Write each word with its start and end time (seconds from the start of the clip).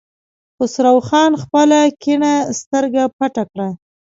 خسرو 0.55 0.95
خان 1.07 1.31
خپله 1.43 1.79
کيڼه 2.01 2.33
سترګه 2.59 3.03
پټه 3.17 3.43
کړه. 3.51 3.69